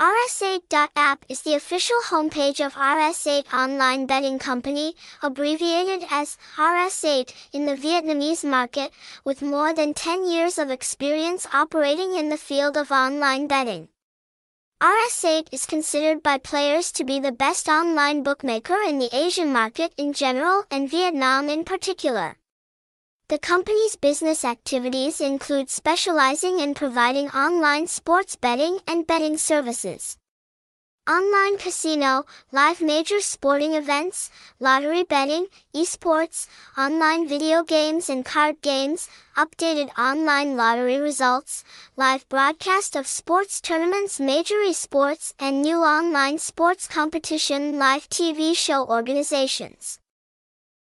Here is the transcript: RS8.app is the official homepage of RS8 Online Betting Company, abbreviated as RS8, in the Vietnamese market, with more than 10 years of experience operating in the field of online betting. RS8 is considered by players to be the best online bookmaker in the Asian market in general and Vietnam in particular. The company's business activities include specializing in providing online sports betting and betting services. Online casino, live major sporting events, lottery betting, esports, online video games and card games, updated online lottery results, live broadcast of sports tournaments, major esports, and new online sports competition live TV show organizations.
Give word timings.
RS8.app 0.00 1.26
is 1.28 1.42
the 1.42 1.54
official 1.54 1.98
homepage 2.06 2.64
of 2.64 2.72
RS8 2.72 3.52
Online 3.52 4.06
Betting 4.06 4.38
Company, 4.38 4.94
abbreviated 5.22 6.08
as 6.10 6.38
RS8, 6.56 7.34
in 7.52 7.66
the 7.66 7.76
Vietnamese 7.76 8.42
market, 8.42 8.92
with 9.26 9.42
more 9.42 9.74
than 9.74 9.92
10 9.92 10.26
years 10.26 10.56
of 10.56 10.70
experience 10.70 11.46
operating 11.52 12.16
in 12.16 12.30
the 12.30 12.38
field 12.38 12.78
of 12.78 12.90
online 12.90 13.46
betting. 13.46 13.88
RS8 14.80 15.48
is 15.52 15.66
considered 15.66 16.22
by 16.22 16.38
players 16.38 16.92
to 16.92 17.04
be 17.04 17.20
the 17.20 17.30
best 17.30 17.68
online 17.68 18.22
bookmaker 18.22 18.78
in 18.80 18.98
the 18.98 19.14
Asian 19.14 19.52
market 19.52 19.92
in 19.98 20.14
general 20.14 20.64
and 20.70 20.88
Vietnam 20.88 21.50
in 21.50 21.62
particular. 21.62 22.38
The 23.30 23.38
company's 23.38 23.94
business 23.94 24.44
activities 24.44 25.20
include 25.20 25.70
specializing 25.70 26.58
in 26.58 26.74
providing 26.74 27.28
online 27.28 27.86
sports 27.86 28.34
betting 28.34 28.80
and 28.88 29.06
betting 29.06 29.38
services. 29.38 30.16
Online 31.08 31.56
casino, 31.56 32.24
live 32.50 32.80
major 32.80 33.20
sporting 33.20 33.74
events, 33.74 34.30
lottery 34.58 35.04
betting, 35.04 35.46
esports, 35.72 36.48
online 36.76 37.28
video 37.28 37.62
games 37.62 38.10
and 38.10 38.24
card 38.24 38.60
games, 38.62 39.08
updated 39.36 39.96
online 39.96 40.56
lottery 40.56 40.98
results, 40.98 41.62
live 41.96 42.28
broadcast 42.28 42.96
of 42.96 43.06
sports 43.06 43.60
tournaments, 43.60 44.18
major 44.18 44.56
esports, 44.56 45.34
and 45.38 45.62
new 45.62 45.76
online 45.76 46.36
sports 46.38 46.88
competition 46.88 47.78
live 47.78 48.08
TV 48.08 48.56
show 48.56 48.84
organizations. 48.88 50.00